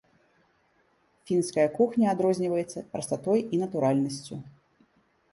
[1.29, 4.35] Фінская кухня адрозніваецца прастатой і натуральнасцю.